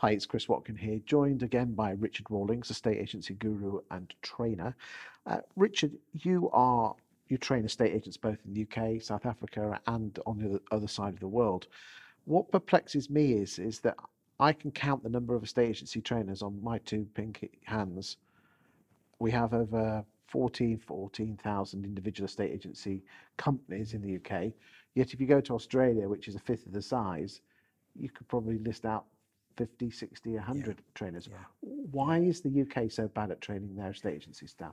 [0.00, 4.74] Hi, it's Chris Watkin here, joined again by Richard Rawlings, estate agency guru and trainer.
[5.26, 6.94] Uh, Richard, you are
[7.28, 11.12] you train estate agents both in the UK, South Africa, and on the other side
[11.12, 11.66] of the world.
[12.24, 13.98] What perplexes me is is that
[14.38, 18.16] I can count the number of estate agency trainers on my two pinky hands.
[19.18, 23.04] We have over 14, 14,000 individual estate agency
[23.36, 24.54] companies in the UK.
[24.94, 27.42] Yet if you go to Australia, which is a fifth of the size,
[27.94, 29.04] you could probably list out
[29.60, 30.74] 50, 60, 100 yeah.
[30.94, 31.28] trainers.
[31.30, 31.36] Yeah.
[31.60, 34.72] Why is the UK so bad at training their estate agency staff?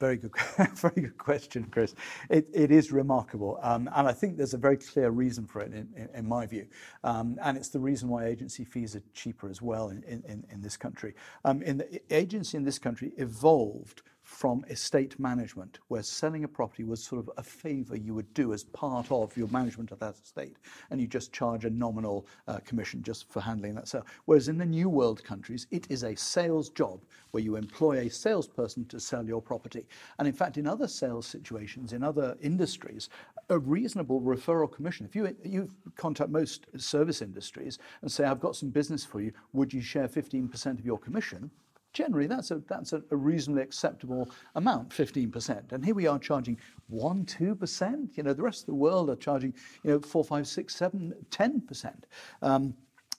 [0.00, 0.32] Very good,
[0.76, 1.94] very good question, Chris.
[2.30, 5.74] It, it is remarkable, um, and I think there's a very clear reason for it,
[5.74, 6.66] in, in, in my view,
[7.04, 10.62] um, and it's the reason why agency fees are cheaper as well in, in, in
[10.62, 11.14] this country.
[11.44, 16.84] Um, in the agency in this country evolved from estate management, where selling a property
[16.84, 20.16] was sort of a favor you would do as part of your management of that
[20.24, 20.56] estate,
[20.90, 24.06] and you just charge a nominal uh, commission just for handling that sale.
[24.24, 28.10] Whereas in the New World countries, it is a sales job where you employ a
[28.10, 29.86] salesperson to sell your property.
[30.18, 33.10] And in fact, in other sales situations, in other industries,
[33.50, 35.04] a reasonable referral commission.
[35.04, 39.32] If you, you contact most service industries and say, I've got some business for you,
[39.52, 41.50] would you share 15% of your commission?
[41.92, 45.72] Generally, that's a, that's a, reasonably acceptable amount, 15%.
[45.72, 48.16] And here we are charging 1, 2%.
[48.16, 51.14] You know, the rest of the world are charging, you know, 4, 5, 6, 7,
[51.30, 51.94] 10%.
[52.40, 52.74] Um,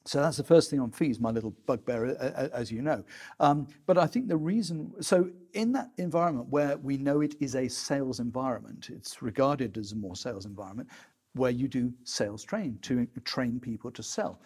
[0.06, 2.18] so that's the first thing on fees, my little bugbear,
[2.54, 3.04] as you know.
[3.40, 7.56] Um, but I think the reason, so in that environment where we know it is
[7.56, 10.90] a sales environment, it's regarded as a more sales environment,
[11.36, 14.42] where you do sales train to train people to sell.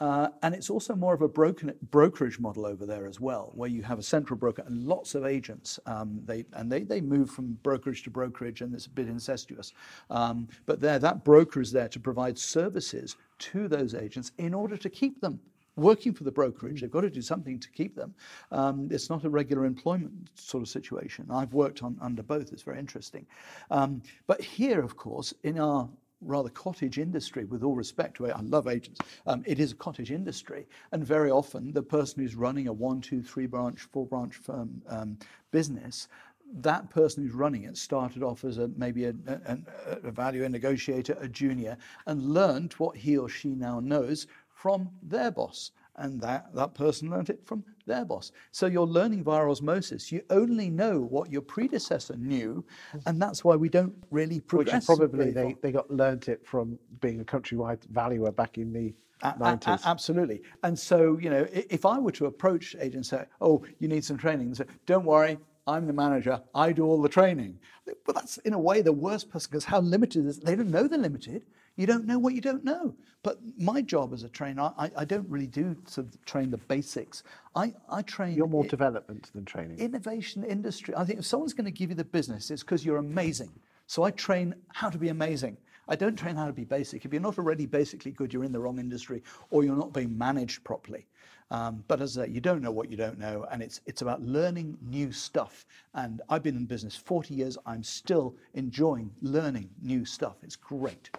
[0.00, 3.70] Uh, and it's also more of a broken, brokerage model over there as well, where
[3.70, 5.80] you have a central broker and lots of agents.
[5.86, 9.72] Um, they, and they, they move from brokerage to brokerage, and it's a bit incestuous.
[10.10, 14.76] Um, but there, that broker is there to provide services to those agents in order
[14.76, 15.40] to keep them
[15.76, 16.80] working for the brokerage.
[16.80, 18.14] They've got to do something to keep them.
[18.50, 21.26] Um, it's not a regular employment sort of situation.
[21.30, 22.52] I've worked on under both.
[22.52, 23.26] It's very interesting.
[23.70, 25.88] Um, but here, of course, in our
[26.20, 28.34] rather cottage industry, with all respect to it.
[28.34, 29.00] I love agents.
[29.26, 30.66] Um, it is a cottage industry.
[30.92, 34.82] And very often, the person who's running a one, two, three branch, four branch firm
[34.88, 35.18] um,
[35.50, 36.08] business,
[36.54, 39.58] that person who's running it started off as a maybe a, a,
[40.04, 41.76] a value negotiator, a junior,
[42.06, 47.10] and learned what he or she now knows from their boss and that, that person
[47.10, 48.32] learned it from their boss.
[48.50, 50.12] So you're learning via osmosis.
[50.12, 52.64] You only know what your predecessor knew,
[53.06, 54.88] and that's why we don't really progress.
[54.88, 58.94] Which probably they, they got learned it from being a countrywide valuer back in the
[59.22, 59.84] a- 90s.
[59.84, 60.42] A- absolutely.
[60.62, 64.04] And so, you know, if I were to approach agents and say, oh, you need
[64.04, 67.58] some training, and say, don't worry, I'm the manager, I do all the training.
[68.04, 70.86] But that's in a way the worst person because how limited is they don't know
[70.86, 71.44] they're limited.
[71.76, 72.94] You don't know what you don't know.
[73.22, 76.58] But my job as a trainer, I, I don't really do sort of train the
[76.58, 77.22] basics.
[77.54, 78.34] I, I train.
[78.34, 79.78] You're more development than training.
[79.78, 80.94] Innovation industry.
[80.96, 83.50] I think if someone's going to give you the business, it's because you're amazing.
[83.88, 85.56] So I train how to be amazing.
[85.88, 87.04] I don't train how to be basic.
[87.04, 90.16] If you're not already basically good, you're in the wrong industry or you're not being
[90.16, 91.06] managed properly.
[91.50, 94.02] Um, but as I say, you don't know what you don't know, and it's it's
[94.02, 95.64] about learning new stuff.
[95.94, 97.56] And I've been in business 40 years.
[97.66, 100.36] I'm still enjoying learning new stuff.
[100.42, 101.10] It's great.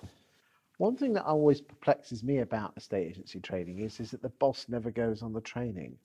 [0.77, 4.65] One thing that always perplexes me about estate agency training is, is that the boss
[4.69, 5.97] never goes on the training.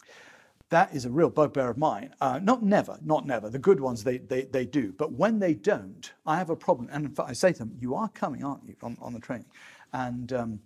[0.70, 2.14] That is a real bugbear of mine.
[2.22, 3.50] Uh, not never, not never.
[3.50, 4.94] The good ones, they, they, they do.
[4.96, 6.88] But when they don't, I have a problem.
[6.90, 9.20] And in fact, I say to them, You are coming, aren't you, on, on the
[9.20, 9.50] training?
[9.92, 10.60] And um,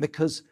[0.00, 0.44] because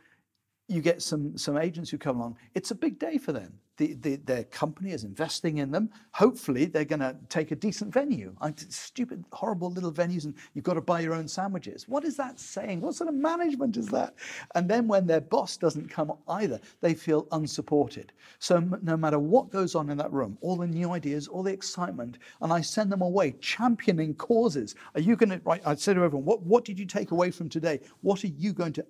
[0.68, 3.94] you get some, some agents who come along, it's a big day for them the,
[3.94, 5.88] the, their company is investing in them.
[6.12, 8.36] Hopefully, they're going to take a decent venue.
[8.68, 11.88] Stupid, horrible little venues, and you've got to buy your own sandwiches.
[11.88, 12.82] What is that saying?
[12.82, 14.16] What sort of management is that?
[14.54, 18.12] And then when their boss doesn't come either, they feel unsupported.
[18.38, 21.52] So no matter what goes on in that room, all the new ideas, all the
[21.52, 24.74] excitement, and I send them away championing causes.
[24.94, 25.62] Are you going to, right?
[25.64, 27.80] I say to everyone, what, what did you take away from today?
[28.02, 28.84] What are you going to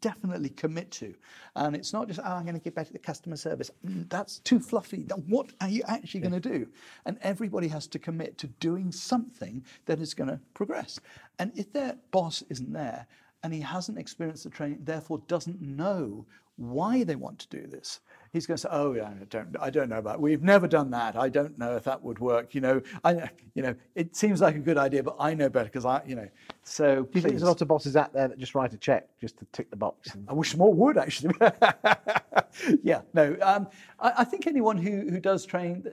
[0.00, 1.14] definitely commit to?
[1.56, 3.72] And it's not just, oh, I'm going to get better at the customer service.
[3.84, 5.06] Mm, that's too fluffy.
[5.26, 6.68] What are you actually going to do?
[7.04, 11.00] And everybody has to commit to doing something that is going to progress.
[11.38, 13.06] And if their boss isn't there
[13.42, 18.00] and he hasn't experienced the training, therefore doesn't know why they want to do this,
[18.36, 20.16] he's going to say, "Oh, yeah, I don't, I don't know about.
[20.16, 20.20] It.
[20.20, 21.16] We've never done that.
[21.16, 22.54] I don't know if that would work.
[22.54, 25.66] You know, I, you know, it seems like a good idea, but I know better
[25.66, 26.28] because I, you know."
[26.62, 28.76] So, do you think there's a lot of bosses out there that just write a
[28.76, 30.14] check just to tick the box?
[30.14, 30.28] And...
[30.28, 31.34] I wish more would actually.
[32.82, 33.36] yeah, no.
[33.42, 33.68] Um,
[33.98, 35.84] I, I, think anyone who who does train,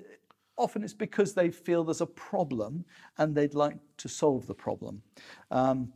[0.55, 2.85] Often it's because they feel there's a problem
[3.17, 5.01] and they'd like to solve the problem.
[5.49, 5.91] Um,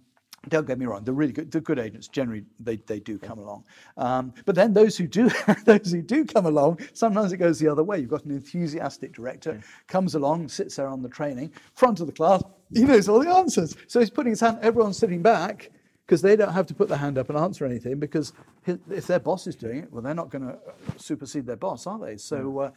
[0.50, 3.40] don't get me wrong, the really good, the good agents generally they, they do come
[3.40, 3.64] along.
[3.98, 5.30] Um, but then those who do
[5.66, 8.00] those who do come along, sometimes it goes the other way.
[8.00, 12.14] You've got an enthusiastic director comes along, sits there on the training, front of the
[12.14, 13.76] class, he knows all the answers.
[13.88, 15.72] So he's putting his hand, everyone's sitting back
[16.06, 18.34] because they don't have to put their hand up and answer anything because
[18.66, 20.58] if their boss is doing it, well, they're not going to
[20.98, 22.18] supersede their boss, are they?
[22.18, 22.72] So uh,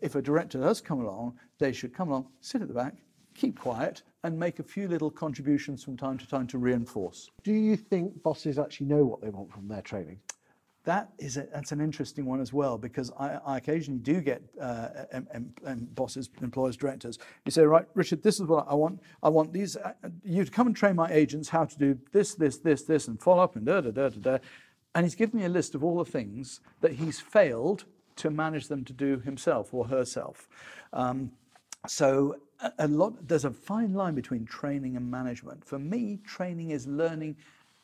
[0.00, 2.94] if a director does come along, they should come along, sit at the back,
[3.34, 7.30] keep quiet, and make a few little contributions from time to time to reinforce.
[7.44, 10.18] Do you think bosses actually know what they want from their training?
[10.82, 14.42] That is a, that's an interesting one as well because I, I occasionally do get
[14.60, 17.18] uh, em, em, em bosses, employers, directors.
[17.44, 19.00] You say, right, Richard, this is what I want.
[19.22, 19.92] I want these uh,
[20.24, 23.20] you to come and train my agents how to do this, this, this, this, and
[23.22, 24.38] follow up and da da da da da.
[24.96, 27.84] And he's given me a list of all the things that he's failed
[28.16, 30.48] to manage them to do himself or herself.
[30.92, 31.30] Um,
[31.86, 32.36] so
[32.78, 35.64] a, lot there's a fine line between training and management.
[35.64, 37.36] For me, training is learning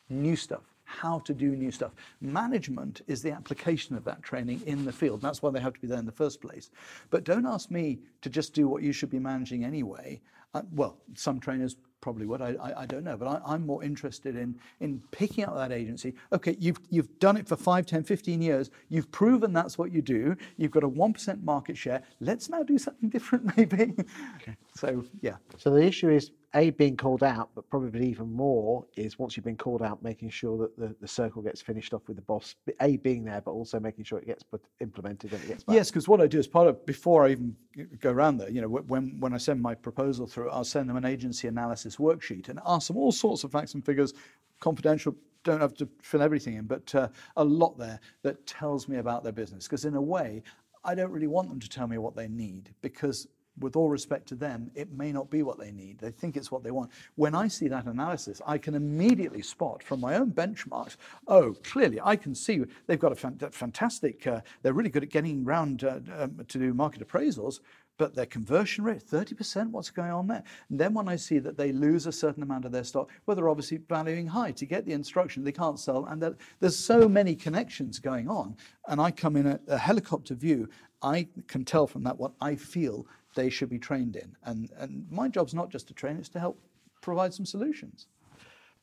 [0.08, 1.92] new stuff how to do new stuff.
[2.20, 5.22] Management is the application of that training in the field.
[5.22, 6.70] That's why they have to be there in the first place.
[7.10, 10.20] But don't ask me to just do what you should be managing anyway.
[10.54, 12.42] Uh, well, some trainers probably would.
[12.42, 13.16] I, I, I don't know.
[13.16, 16.12] But I, am more interested in, in picking up that agency.
[16.32, 18.70] Okay, you've, you've done it for 5, 10, 15 years.
[18.90, 20.36] You've proven that's what you do.
[20.58, 22.02] You've got a 1% market share.
[22.20, 23.94] Let's now do something different, maybe.
[24.36, 24.56] Okay.
[24.74, 25.36] So, yeah.
[25.56, 29.44] So the issue is a being called out, but probably even more is once you've
[29.44, 32.54] been called out, making sure that the, the circle gets finished off with the boss.
[32.80, 35.64] A being there, but also making sure it gets put, implemented and it gets.
[35.64, 35.74] Back.
[35.74, 37.56] Yes, because what I do is part of before I even
[38.00, 38.50] go around there.
[38.50, 41.96] You know, when when I send my proposal through, I'll send them an agency analysis
[41.96, 44.12] worksheet and ask them all sorts of facts and figures,
[44.60, 45.16] confidential.
[45.44, 49.24] Don't have to fill everything in, but uh, a lot there that tells me about
[49.24, 49.64] their business.
[49.64, 50.42] Because in a way,
[50.84, 53.26] I don't really want them to tell me what they need because
[53.58, 55.98] with all respect to them, it may not be what they need.
[55.98, 56.90] They think it's what they want.
[57.16, 60.96] When I see that analysis, I can immediately spot from my own benchmarks,
[61.28, 65.44] oh, clearly I can see they've got a fantastic, uh, they're really good at getting
[65.44, 67.60] around uh, um, to do market appraisals,
[67.98, 70.42] but their conversion rate, 30%, what's going on there?
[70.70, 73.36] And then when I see that they lose a certain amount of their stock, well,
[73.36, 77.36] they're obviously valuing high to get the instruction, they can't sell, and there's so many
[77.36, 78.56] connections going on.
[78.88, 80.68] And I come in a, a helicopter view,
[81.02, 84.34] I can tell from that what I feel they should be trained in.
[84.44, 86.58] And, and my job's not just to train, it's to help
[87.00, 88.06] provide some solutions.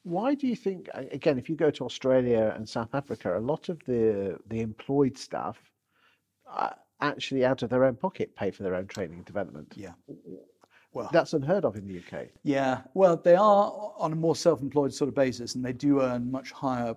[0.04, 3.70] Why do you think, again, if you go to Australia and South Africa, a lot
[3.70, 5.58] of the, the employed staff
[7.02, 9.74] actually out of their own pocket pay for their own training and development?
[9.76, 9.92] Yeah.
[10.92, 12.28] Well, that's unheard of in the UK.
[12.44, 16.32] Yeah, well, they are on a more self-employed sort of basis, and they do earn
[16.32, 16.96] much higher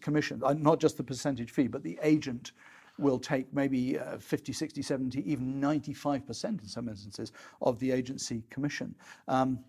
[0.00, 0.42] commission.
[0.42, 2.52] Uh, not just the percentage fee, but the agent
[2.98, 8.42] will take maybe uh, 50, 60, 70, even 95% in some instances of the agency
[8.50, 8.94] commission.
[9.28, 9.60] Um,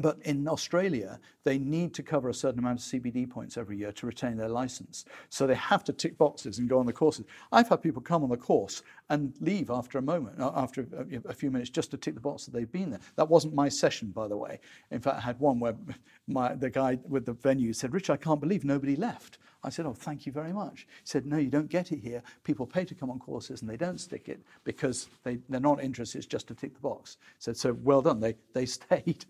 [0.00, 3.92] but in Australia, they need to cover a certain amount of CPD points every year
[3.92, 5.04] to retain their license.
[5.28, 7.26] So they have to tick boxes and go on the courses.
[7.52, 10.86] I've had people come on the course and leave after a moment, uh, after
[11.26, 13.00] a, few minutes, just to tick the box that they've been there.
[13.16, 14.58] That wasn't my session, by the way.
[14.90, 15.76] In fact, I had one where
[16.26, 19.38] my, the guy with the venue said, Rich, I can't believe nobody left.
[19.64, 20.86] I said, Oh, thank you very much.
[21.02, 22.22] He said, No, you don't get it here.
[22.44, 25.82] People pay to come on courses and they don't stick it because they, they're not
[25.82, 27.16] interested, it's just to tick the box.
[27.38, 29.24] Said, So well done, they, they stayed.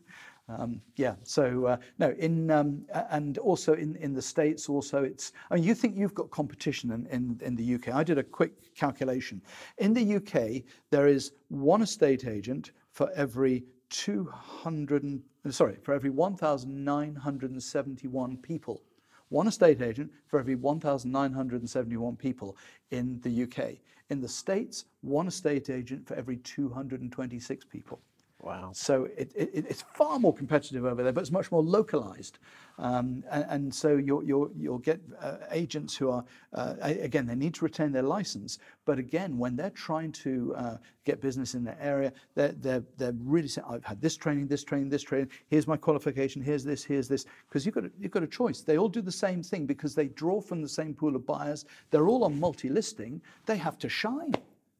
[0.48, 5.32] Um, yeah, so uh, no, in um, and also in, in the States, also it's,
[5.50, 7.94] I mean, you think you've got competition in, in, in the UK.
[7.94, 9.40] I did a quick calculation.
[9.78, 18.36] In the UK, there is one estate agent for every 200, sorry, for every 1,971
[18.38, 18.82] people
[19.30, 22.58] one estate agent for every 1,971 people
[22.92, 23.78] in the UK.
[24.10, 28.00] In the States, one estate agent for every 226 people.
[28.44, 28.72] Wow.
[28.74, 32.40] So it, it, it's far more competitive over there, but it's much more localized.
[32.78, 37.36] Um, and, and, so you'll, you'll, you'll get uh, agents who are, uh, again, they
[37.36, 38.58] need to retain their license.
[38.84, 43.14] But again, when they're trying to uh, get business in their area, they're, they're, they're
[43.22, 46.84] really saying, I've had this training, this training, this training, here's my qualification, here's this,
[46.84, 47.24] here's this.
[47.48, 48.60] Because you've got, a, you've got a choice.
[48.60, 51.64] They all do the same thing because they draw from the same pool of buyers.
[51.90, 53.22] They're all on multi listing.
[53.46, 54.34] They have to shine.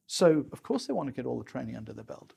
[0.05, 2.33] So, of course, they want to get all the training under their belt.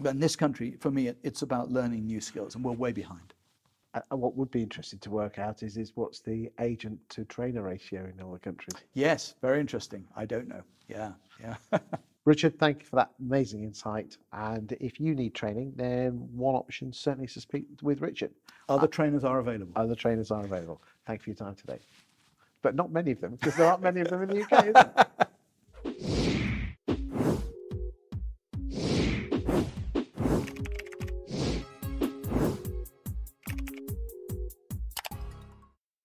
[0.00, 3.34] But in this country, for me, it's about learning new skills, and we're way behind.
[3.94, 7.62] And what would be interesting to work out is, is what's the agent to trainer
[7.62, 8.76] ratio in all the countries?
[8.94, 10.04] Yes, very interesting.
[10.14, 10.62] I don't know.
[10.88, 11.56] Yeah, yeah.
[12.24, 14.18] Richard, thank you for that amazing insight.
[14.32, 18.30] And if you need training, then one option certainly is to speak with Richard.
[18.68, 19.72] Other uh, trainers are available.
[19.76, 20.82] Other trainers are available.
[21.06, 21.78] Thank you for your time today.
[22.60, 25.28] But not many of them, because there aren't many of them in the UK,